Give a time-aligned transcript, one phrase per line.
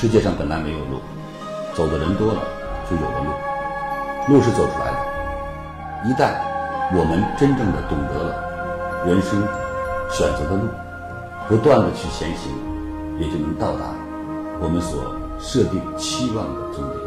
[0.00, 0.98] 世界上本来没有路，
[1.74, 2.40] 走的人多了，
[2.88, 4.32] 就有了路。
[4.32, 4.96] 路是走出来的。
[6.08, 6.32] 一旦
[6.96, 9.46] 我们真正的懂得了人生
[10.10, 10.66] 选择的路，
[11.50, 12.50] 不断的去前行，
[13.18, 13.94] 也就能到达
[14.58, 15.04] 我们所
[15.38, 16.98] 设定期望的终点。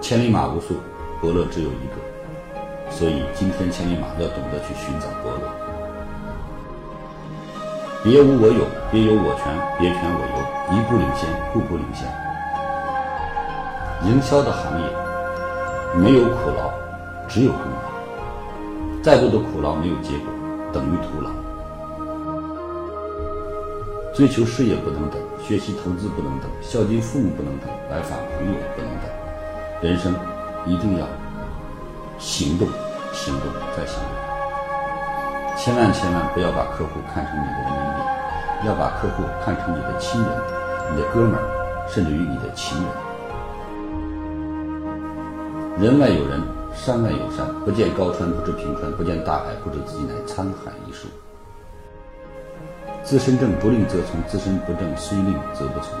[0.00, 0.74] 千里马无数，
[1.20, 5.73] 伯乐只有一个，所以今天千里马要懂得去寻找伯乐。
[8.04, 9.48] 别无我有，别有我全，
[9.80, 12.06] 别全我优，一步领先，步步领先。
[14.04, 14.86] 营销的行业
[15.96, 16.70] 没有苦劳，
[17.26, 19.00] 只有功劳。
[19.02, 20.28] 再多的苦劳没有结果，
[20.70, 21.30] 等于徒劳。
[24.12, 29.08] 追求事业不能等，学习投资不能等，孝敬父母不能等，来访朋友不能等。
[29.80, 30.14] 人生
[30.66, 31.06] 一定要
[32.18, 32.68] 行动，
[33.14, 34.12] 行动再行动。
[35.56, 37.83] 千万千万不要把客户看成你的人民，
[38.66, 40.30] 要把客户看成你的亲人、
[40.90, 41.42] 你的哥们儿，
[41.86, 42.86] 甚至于你的情人。
[45.78, 46.40] 人外有人，
[46.72, 51.08] 山外有山，不见高川不知平川，不见大海不知自己乃沧海一粟。
[53.02, 55.92] 自身正不令则从，自身不正虽令则不从。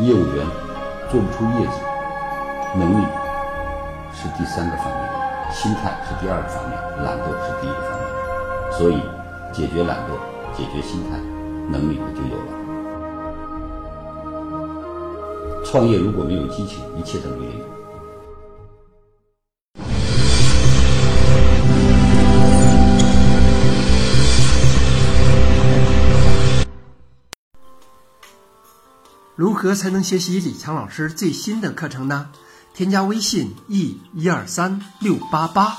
[0.00, 0.46] 业务员
[1.10, 1.78] 做不出业绩，
[2.74, 3.04] 能力
[4.12, 5.08] 是第三个方面。
[5.52, 8.02] 心态是第二个方面，懒惰是第一个方面，
[8.72, 9.00] 所以
[9.52, 10.18] 解决懒惰、
[10.58, 11.20] 解决心态，
[11.70, 12.50] 能力也就有了。
[15.64, 17.62] 创业如果没有激情，一切等于零。
[29.36, 32.30] 如何才能学习李强老师最新的课程呢？
[32.74, 35.78] 添加微信 e 一二三六八八，